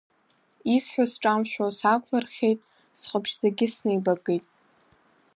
Исҳәо 0.75 1.05
сҿамшәо 1.11 1.65
саақәлырхеит, 1.79 2.59
сҟаԥшьӡагьы 2.99 3.67
снеибакит. 3.73 4.45